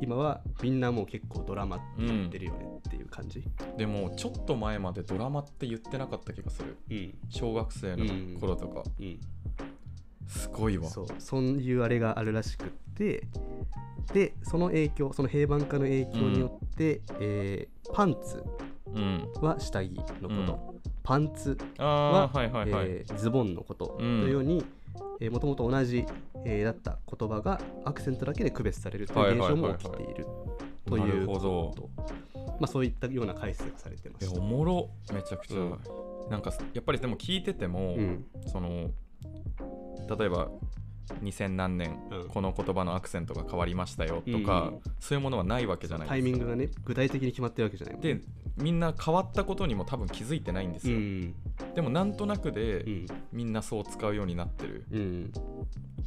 [0.00, 3.44] 今はみんなもう結構ドラマって言ってるよねっていう感じ。
[3.76, 6.76] でもちょっと前までドラマって言ってなかった気がする。
[6.90, 7.14] うん。
[7.28, 9.20] 小学生の頃とか、うん。
[10.26, 10.88] すごいわ。
[10.88, 11.06] そう。
[11.18, 13.26] そういうあれがあるらしくって。
[14.12, 18.42] でその影響その平板化の影響によって、えーパンツ
[18.86, 19.28] うん。
[19.40, 23.96] は下着のこと、パンツあは、あはいはいはい、えーズボンのこと。
[24.00, 24.22] うん。
[24.22, 24.64] のように
[25.30, 26.04] もともと同じ、
[26.44, 30.26] えーだった言葉がアクセントだけで区別されるという現象も起きている
[30.86, 31.38] とないうこ
[31.74, 31.90] と。
[32.34, 34.90] まあ、そういったような解説がされてまえすおもろ。
[35.12, 35.78] めちゃくちゃ、うん。
[36.30, 38.24] なんかやっぱりでも聞いてても、うん。
[38.46, 38.90] その
[40.18, 40.50] 例えば
[41.22, 42.28] 2000何年、うん。
[42.28, 48.20] この言葉のアクセントが変わりましたよとか、うんそういうものはないわけじゃないタイミングがね具体的に決まってるわけじゃないで
[48.56, 51.34] みんな変わったことにも多分気づいてないんですよ、うん
[51.74, 53.06] でもなんとなくで、うん。
[53.32, 54.84] みんなそう使うようになってる。
[54.90, 55.32] うん。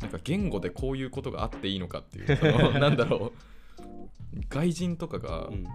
[0.02, 2.36] なんか言語でこういうことがあっていいのかっていう。
[2.38, 3.32] そのなんだろう。
[4.50, 5.66] 外人とかがうん。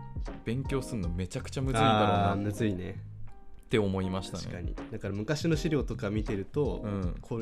[0.45, 3.03] 勉強するのめちゃくちゃむずいだろうなっむずいね。
[3.69, 4.45] て思いましたね。
[4.45, 4.75] 確かに。
[4.93, 7.17] だから昔の資料とか見てると、うん。
[7.21, 7.39] こ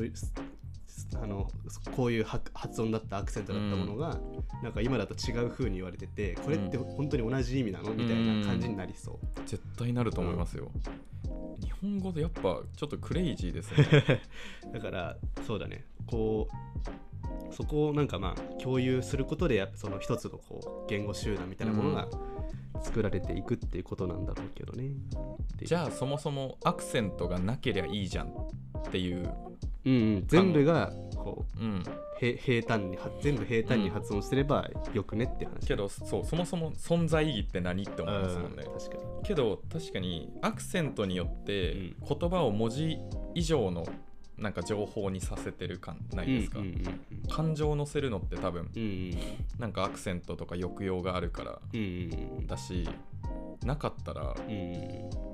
[1.15, 1.49] あの
[1.95, 4.19] こういうは発音だったアクセントだったものが、
[4.63, 7.93] なんか今だと違う風に言われててこれって本当に同じ意味なの？
[7.93, 10.71] みたいな感じになりそう、絶対なると思いますよ、
[11.61, 14.21] 日本語でやっぱちょっとクレイジーですね。
[14.73, 15.85] だからそうだね。
[16.07, 22.07] こうそこをなんかまあ共有することでやっぱその一つのこう言語集団みたいなものが
[22.81, 24.91] 作られていくっていうことなんだろうけどね。
[25.61, 28.31] じゃあそもそもアクセントがなけりゃいいじゃんっ
[28.89, 29.29] ていう、
[29.85, 31.83] うんうん、全部がこううん、
[32.19, 35.67] へ平坦には全部平坦に発音すればよくねって話。
[35.67, 38.63] けどそうそもそも存在意義って何って思いますもんね。
[38.65, 39.23] うん確かに。
[39.23, 41.95] けど確かにアクセントによってうん。
[42.19, 42.97] 言葉を文字
[43.35, 43.85] 以上の
[44.37, 49.17] なんか情報にさせてる感ないですか、うんうん感情を乗せるのって多分うんうん
[49.57, 52.89] なんかアクセントとか抑揚があるからうんうんだし
[53.63, 55.30] なかったらうんうん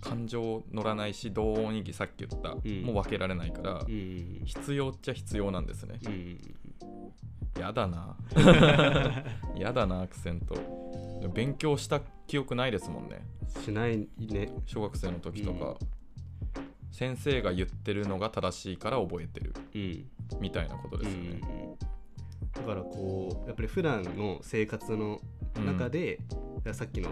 [0.00, 2.82] 感情乗らないし同音異義さっき言った、ん。
[2.82, 3.92] もう分けられないから、うん。
[3.92, 5.98] うん必要っちゃ必要なんですね。
[6.04, 6.12] うん。
[6.12, 6.38] うん
[7.58, 8.16] やだな。
[9.56, 10.54] やだなアクセント。
[11.34, 13.22] 勉強した記憶ないですもんね。
[13.64, 14.52] しないね。
[14.66, 15.76] 小学生の時とか、
[16.90, 19.52] 先生が言ってるのが正しいから覚えてる。
[19.74, 20.04] うん。
[20.40, 21.40] みたいなことですよね、
[22.54, 25.20] だからこうやっぱり普段の生活の
[25.64, 26.18] 中で、
[26.72, 27.10] さっきの、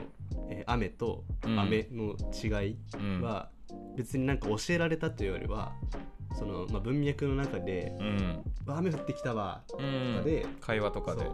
[0.50, 3.22] えー雨とうん雨の違いうん。
[3.22, 3.50] は
[3.96, 5.72] 別になんか教えられたというよりは
[6.38, 10.22] その、まあ、文脈の中でうん「わ雨降ってきたわ」うとかん。
[10.24, 11.24] で、会話とかで。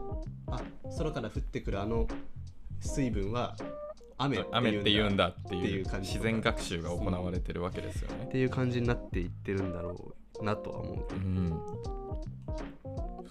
[0.46, 0.60] あ
[0.98, 2.06] 空から降ってくるあの
[2.80, 3.56] 水分は
[4.18, 8.26] 雨って雨って言うんだだっていいうう感じ自然学習が行われてるわけですよね。
[8.26, 11.14] っていう感じになっていってるんだろうなとは思う。
[11.14, 11.58] うん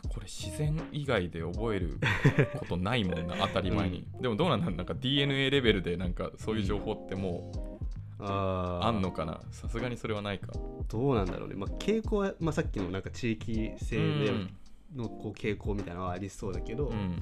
[0.09, 1.99] これ自然以外で覚える
[2.59, 7.51] ことないもんな当たり前に、でもどうなんだろうなんか DNA レベルでなんかそういう情報っても
[8.19, 9.41] うあんのかな？
[9.51, 10.53] さすがにそれはないか。
[10.87, 14.49] どうなんだろうね、まあ、傾向は、まあ、さっきのなんか地域性でうん。
[14.95, 17.21] のこう傾向みたいなのはありそうだけど、うん。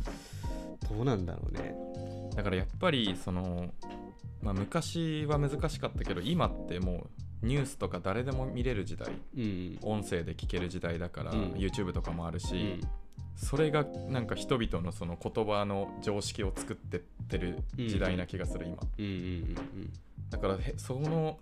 [0.90, 1.74] どうなんだろうね。
[2.36, 3.74] だからやっぱりその、
[4.42, 7.10] まあ、昔は難しかったけど今ってもう
[7.42, 9.12] ニュースとか誰でも見れる時代。
[9.38, 9.80] うん。
[9.82, 11.40] 音声で聞ける時代だから、うん。
[11.54, 12.82] YouTube とかもあるし、うん。
[13.36, 18.78] それがなんか人々のその言葉の常識を作ってってる時代な気がする今。
[20.30, 21.40] だからへその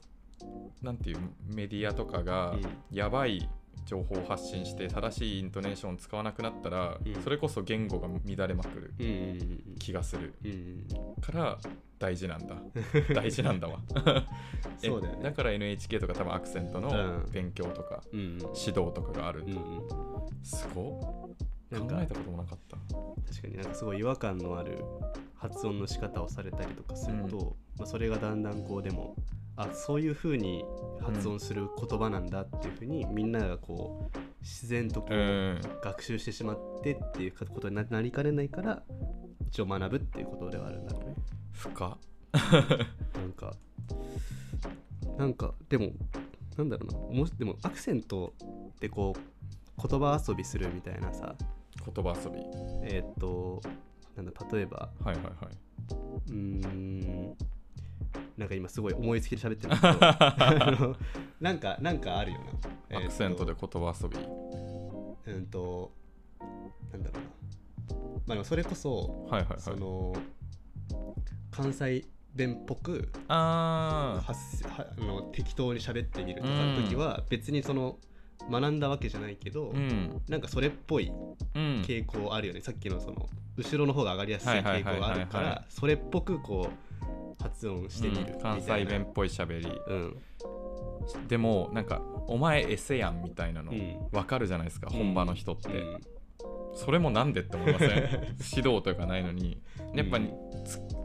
[0.82, 1.18] なんていう
[1.54, 2.62] メディアとかがうん。
[2.92, 3.50] やばい
[3.90, 7.24] 情報を発信して正しいイントネーションを使わなくなったら、うん。
[7.24, 9.06] それこそ言語が乱れまくるうん。
[9.06, 9.16] うんう
[9.74, 10.36] ん気がする。
[10.46, 10.52] うん。
[10.52, 11.58] うんから
[11.98, 12.56] 大事なんだ。
[13.16, 13.80] 大事なんだわ。
[14.84, 15.32] え そうだよね。
[15.32, 17.32] から NHK とか多分アクセントのうん。
[17.32, 18.20] 勉強とかうん。
[18.20, 19.88] 指導とかがあるうんうん。
[20.44, 21.48] すごっ。
[21.72, 22.78] 考えたこともなかった。
[22.78, 24.84] 確かになんかすごい違和感のある
[25.36, 29.16] 発音の仕方をされたりとかすると、まあ、それがだんだんこうでも
[29.62, 30.64] あそういう風に
[31.02, 35.62] 発音する言葉なんだっていう風にみんながこう自然とこううん。
[35.84, 38.82] 学習してしまってっていうことにななりかねないから
[39.50, 41.16] 一応学ぶっていうことではあるんだろうね。
[41.52, 41.98] 深
[42.32, 43.54] なんか
[45.18, 45.92] なんかでも
[46.58, 47.20] なんだろうな。
[47.20, 48.34] もしでもアクセント
[48.80, 51.36] でこう言葉遊びするみたいなさ
[51.94, 52.38] 言葉遊び。
[52.86, 53.62] えーっと
[54.16, 55.34] なんだ例えばはいはいはい。
[56.30, 57.36] うーん
[58.38, 60.96] なんか今すごい思いつきで喋ってるけど。
[61.40, 62.40] なんかなんかあるよ
[62.90, 62.98] な。
[63.00, 64.16] アクセントで言葉遊び。
[64.16, 65.92] とうんと
[66.92, 67.30] なんだろうな。
[68.00, 69.60] まあでもそれこそ、はいはいはい。
[69.60, 70.16] その
[71.52, 77.98] 関西弁っぽくああの適当に喋ってみるとかの時は別にその
[78.50, 80.22] 学んだわけじゃないけど、ーうん。
[80.30, 81.82] なんかそれっぽいうん。
[81.82, 87.06] 傾向あるよね、さっきのその後ろの方が上がりやすい傾はいはいはい向があるからそれっぽくこう
[87.42, 88.42] 発音してみるうん。
[88.42, 89.68] 関西弁っぽい喋り。
[89.88, 90.18] うん。
[91.28, 93.98] でもなんか「お前エセやん」みたいなのうん。
[94.12, 96.00] わかるじゃないですか、本場の人って、うん。
[96.76, 97.90] それもなんでって思いません？
[98.56, 99.62] 指導とかないのに。
[99.96, 100.20] やっぱ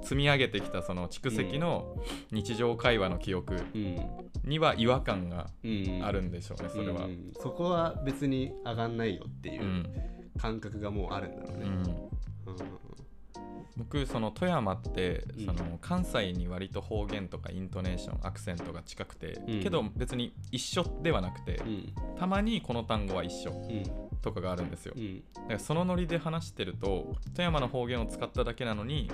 [0.02, 1.96] 積み上げてきたその蓄積の
[2.30, 3.96] 日常会話の記憶うん。
[4.44, 6.00] には違和感がうん。
[6.04, 7.32] あるんでしょうね、それは、うん。
[7.40, 9.86] そこは別に上がんないよっていううん。
[10.36, 11.72] 感覚がもうあるんだろうね、うん。
[11.72, 11.84] うん
[13.76, 15.46] 僕その富山って、うん。
[15.46, 19.62] その関西に割と方言とかイントネーションアクセントが近くて、うん。
[19.62, 21.92] けど別に一緒ではなくて、うん。
[22.18, 24.04] たまにこの単語は一緒うん。
[24.20, 25.22] とかがあるんですよ、うん。
[25.34, 29.10] だからそのノリで話してると富山の方言を使っただけなのに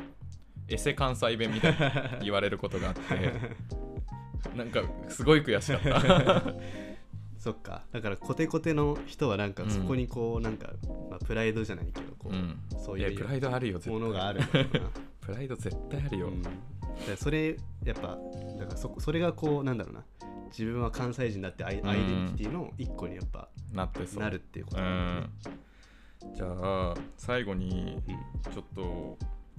[0.68, 3.33] エセ関西弁みたいな言われることがあって
[4.57, 6.55] なんかすごい悔しかった
[7.40, 7.83] そっか。
[7.90, 9.70] だからコテコテの人はなんかうん。
[9.70, 10.68] そこにこうなんか、
[11.11, 12.61] まあ、プライドじゃないけどこう、うん。
[12.79, 14.40] そういうプライドあるよものがある
[15.20, 16.50] プライド絶対あるよ、うん、だ
[17.16, 18.18] それやっぱ
[18.59, 20.05] だからそそれがこうなんだろうな。
[20.50, 25.31] 自分は関西人だってアイデンティティの一個にやっぱなってなるっていうことうなん
[26.22, 26.35] だん。
[26.35, 29.16] じゃあ最後にねちょっと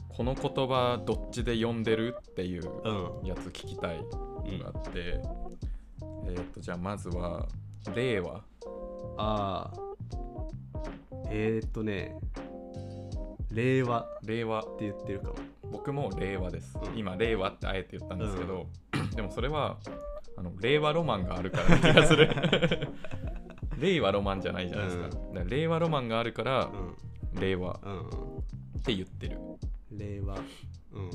[0.09, 7.47] この言葉どっちで読んでるっていううんうんやつ聞きたいのがあって、えーっとじゃあまずは
[7.95, 8.43] 令和？
[9.17, 9.73] ああ。
[11.29, 12.15] えー、っとね。
[13.51, 14.01] 令和。
[14.01, 14.63] っ令和。
[14.63, 15.35] て言ってるかも。
[15.71, 16.97] 僕も令和です、うん。
[16.97, 18.67] 今令和ってあえて言ったんですけど、
[19.15, 19.77] でもそれは
[20.37, 22.29] あの令和ロマンがあるからな気がする。
[23.79, 25.11] 令和ロマンじゃないじゃないですか,、うん。
[25.11, 29.37] だから令和ロマンがあるからう令和っんうんて言ってる。
[29.91, 30.35] うん令和。
[30.35, 31.09] うん。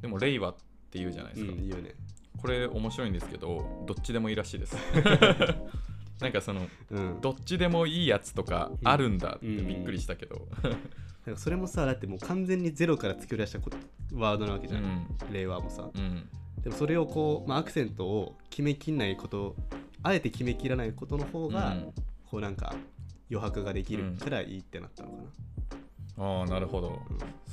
[0.00, 0.54] でも令和っ
[0.90, 1.94] て言うじゃないでうすか、ね。
[2.40, 4.76] これ面白いんですけどどっちでもいいらしいです
[6.20, 7.20] なんかそのうん。
[7.20, 9.68] どっちでもいいやつとかあるんだってうん。
[9.68, 10.48] びっくりしたけど、
[11.26, 13.70] なんかそれもさだってもう完全にゼロから作り出したこ
[14.14, 15.32] ワードなわけじゃん、うん。
[15.32, 15.90] 令和もさ。
[15.94, 16.28] うん。
[16.62, 19.54] でもそれをこう、まあ、アクセントを決めきんないこと
[20.02, 21.92] あえて決めきらないことの方が、うん。
[22.26, 22.74] こうなんか
[23.30, 25.14] 余白ができるくらいいいってなったのか
[26.18, 26.90] ああなるほど。
[26.90, 26.96] な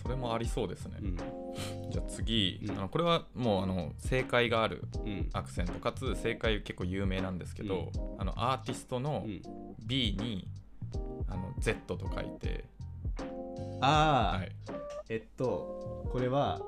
[0.04, 1.18] それもありそうですね、うん。
[1.90, 2.72] じゃあ次、うん。
[2.72, 5.30] あのこれはもうあの正解があるうん。
[5.34, 9.42] アクセントかつ正解結構有名なんですけど、あのアーティストのうん。
[9.86, 10.48] B に
[11.28, 12.66] あの Z と書いて
[13.82, 14.52] ああ、はい。
[15.10, 16.62] えっとこれは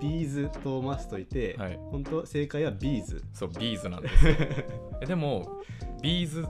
[0.00, 1.78] ビーズと思わせといて、はい。
[1.90, 3.22] 本当正解はビーズ。
[3.32, 4.24] そうビーズなんです
[5.06, 5.62] でも
[6.02, 6.46] ビーズ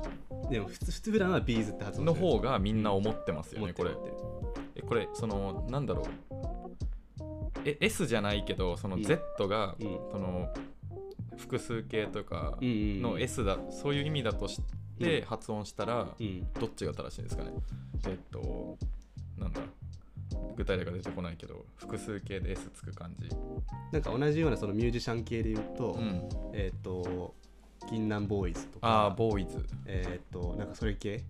[0.51, 3.91] でも普通普通普段はビーズって発音の方がみんな思ってますよ思ねこれ。
[4.87, 6.30] これそのなんだろう
[7.65, 9.03] え S じゃないけどそのうん。
[9.03, 9.87] Z が、うん。
[10.11, 10.53] その
[11.37, 14.61] 複数形とかの S だ、そういう意味だとし
[14.99, 16.47] て発音したら、うん。
[16.55, 17.53] どっちが正しいんですかね？
[18.07, 18.77] えっと
[19.39, 19.61] なんだ
[20.57, 23.29] 具体例が出てこないけど複数形で S つく感じ。
[23.93, 26.29] なんか同じようなそのミュージシャン系で言うと、うん。
[26.53, 27.35] えっ、と
[27.91, 29.65] 銀杏ボーイズとかああボーイズ。
[29.87, 31.23] えっ、となんかそれ系？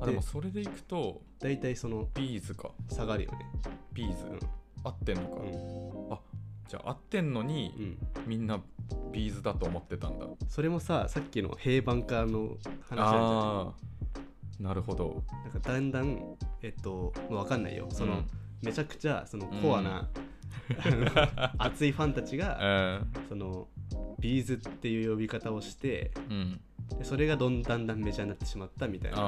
[0.00, 2.70] あでもそれでいくと大体そのビーズか。
[2.90, 3.38] 下がるよね。
[3.92, 4.40] ビーズ、うん
[4.84, 5.50] 合ってんのか、うん。
[6.68, 8.28] じゃあ合ってんのに、うん。
[8.28, 8.60] みんな
[9.12, 10.26] ビーズだと思ってたんだ。
[10.48, 12.56] それもささっきの平板化の
[12.88, 13.74] 話なんあ
[14.60, 15.22] あなるほど。
[15.44, 17.88] なんかだんだんえっともう分かんないよ。
[17.90, 18.26] その、うん。
[18.62, 20.08] めちゃくちゃそのコアな、
[21.58, 23.68] 熱いファンたちが、 えその
[24.20, 26.10] ビーズっていう呼び方をして
[27.02, 29.18] それがどんだんだんメジャーになってしまったみたいな。
[29.18, 29.22] あ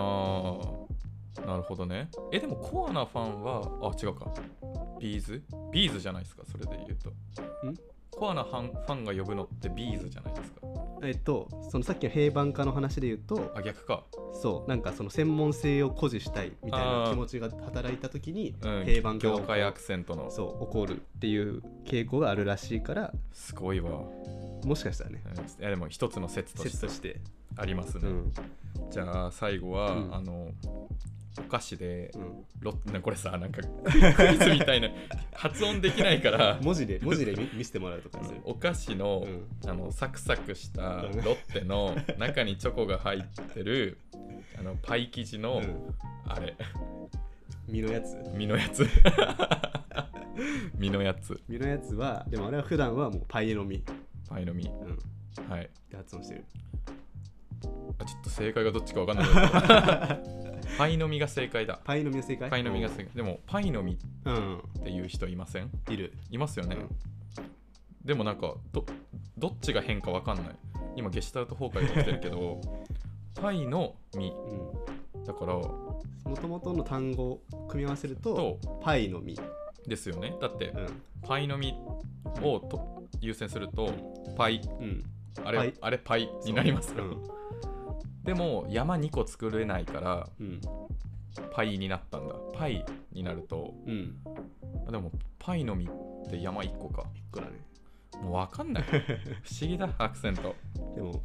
[1.44, 2.10] あなるほどね。
[2.30, 4.26] えでもコアなファンはあ違うか
[5.02, 5.42] ビーズ？
[5.72, 7.10] ビーズじゃないですかそれで言うと。
[7.10, 7.14] ん？
[8.12, 10.60] コアなファンファンが呼ぶのってビーズじゃないですか。
[11.02, 14.04] えっとそのさっきの平板化の話で言うとあ逆か。
[14.40, 20.30] そうなんかその専門性を誇示したいみたいな気持ちが働いた時にうん平板化が業界アクセントの。
[20.30, 23.12] そう起こるっていう傾向があるらしいから。
[23.32, 24.02] すごいわ、
[24.64, 25.22] もしかしたらね。
[25.24, 25.42] うん。
[25.42, 27.20] いやでも一つの説として説として、
[27.56, 28.32] ありますね、うん。
[28.90, 30.14] じゃあ最後は、うん。
[30.14, 30.52] あの
[31.38, 33.88] お菓子でうん、ロッなこれさなんか ク
[34.34, 34.90] イズみたいな
[35.32, 36.58] 発音できないから。
[36.60, 38.40] 文字で文字で見見せてもらうとかする。
[38.44, 39.70] お菓子の,、うん。
[39.70, 41.18] あのサクサクしたロうん。
[41.20, 43.22] ッテの中にチョコが入っ
[43.54, 43.98] てる
[44.58, 45.94] あのパイ生地の、うん。
[46.26, 46.54] あれ。
[47.66, 48.16] 身のやつ。
[48.34, 48.86] 身のやつ。
[50.76, 51.40] 身のやつ。
[51.48, 53.82] 身のやつはでもあれは普段はもうパイの実、
[54.32, 54.70] パイの実。
[54.70, 55.70] うん、はい。
[55.90, 56.44] で発音してる。
[57.98, 59.26] あちょっと正解がどっちかわかんない。
[59.28, 61.80] けどパイの実が正解だ。
[61.84, 62.50] パイの実の正解？
[62.50, 63.08] パイの実が正解。
[63.14, 65.70] でもパイの実うんっていう人いません？
[65.90, 66.14] いる。
[66.30, 66.88] いますよね、うん。
[68.04, 68.84] でもなんかど
[69.36, 70.46] どっちが変かわかんない。
[70.96, 72.60] 今ゲシュタルト崩壊が起きてるけど
[73.40, 74.30] パイの実。
[75.14, 75.24] うん。
[75.24, 76.00] だからも
[76.40, 79.38] ともとの単語を組み合わせるととパイの実、
[79.86, 80.34] ですよね。
[80.40, 81.02] だってうん。
[81.22, 81.74] パイの実
[82.42, 83.90] をと優先すると
[84.36, 84.60] パイ。
[84.80, 85.04] うん、
[85.44, 85.74] あれパイ。
[85.80, 87.08] あれパイになりますよ、う。
[87.08, 87.22] ん。
[88.24, 90.60] でも山2個作れないからうん。
[91.52, 92.34] パイになったんだ。
[92.54, 94.16] パイになるとうん。
[94.86, 97.04] あでもパイの実って山1個か。
[97.14, 97.52] 一個だね
[98.22, 98.84] もう分かんない。
[99.42, 100.54] 不思議だアクセント。
[100.94, 101.22] でも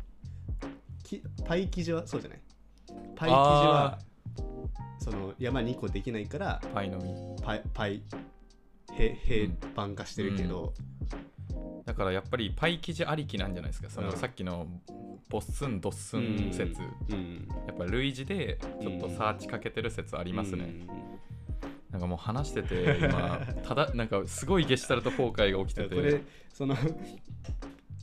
[1.03, 2.39] きパイ生地はそうじゃない？
[3.15, 3.99] パイ生地は
[4.99, 7.41] その山2個できないからパイの実。
[7.43, 8.01] パイパイ
[8.93, 10.73] へ平板化してるけど、
[11.87, 13.89] だからやっぱりパイ生地ありきなんじゃないですか。
[13.89, 14.67] そのうんさっきの
[15.29, 17.47] ボッスンドッスン説、うん。
[17.65, 20.85] やっぱ類似でちょっとサーチかけてる説ありますね、
[21.89, 25.95] なんかもう話してて今ただなんかすごいゲシュタルト崩壊が起きてて。
[25.95, 26.21] うんこれ
[26.53, 26.75] その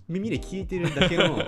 [0.09, 1.38] 耳で聞いてるだけの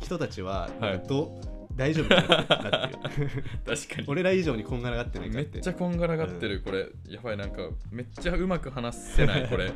[0.00, 1.02] 人たちははい。
[1.06, 1.40] ど
[1.74, 3.30] 大丈夫かなってなってる
[3.66, 4.06] 確かに。
[4.06, 9.72] 俺ら以上にこんがらがってないかめってっちゃこんがらがってる、これやばいなんかめっちゃうまく話せないこれ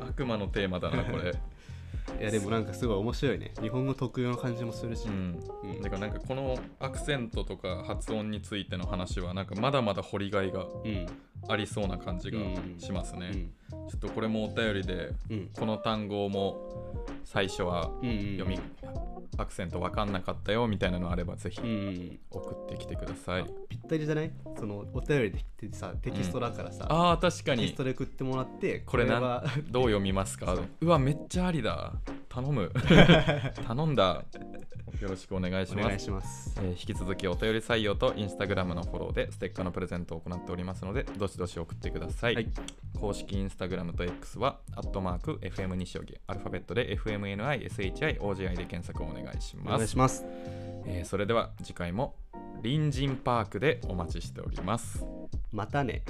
[0.00, 1.32] 悪魔のテーマだなこれ。
[2.20, 3.52] いやでもなんかすごい面白いね。
[3.60, 5.38] 日本語特有の感じもするし、うん。
[5.62, 5.82] うん。
[5.82, 11.06] だからなんかこのアクセントとか発音についての話はなんかまだまだ掘りがいがうん
[11.48, 12.74] ありそうな感じがうん。
[12.78, 13.36] しますね、う
[13.86, 13.88] ん。
[13.88, 15.50] ちょっとこれもお便りでうん。
[15.58, 18.38] この単語も最初はうんうん。
[18.38, 18.58] 読み、
[19.38, 22.18] アクセント分かんなかったよみたいなのあればぜひうんうん。
[22.30, 24.30] 送ってきてください、ぴったりじゃない？
[24.58, 25.32] そのお便り
[25.68, 30.56] でさテキストだからさ、ああ確かテキスにトで送ってもらってこれはどう読みますか？
[30.80, 31.92] うわめっちゃありだ。
[32.28, 32.70] 頼む。
[33.66, 34.24] 頼んだ
[35.02, 36.54] よろしくお願いしお願いますします。
[36.58, 42.48] えー引き続きお便り採用とインスタグラムのフォローでステッカーのプレゼントを行っておりますのでどしどし送ってください、はい
[43.00, 49.76] 公式インスタグラムと X はアットマーク FM 西荻アルファベットで FMNISHIOGI で検索をお願いしおます。
[49.78, 50.24] 願いします。
[50.86, 52.14] えーそれでは次回も
[52.62, 55.04] 隣人パークでお待ちしております。
[55.50, 56.04] またね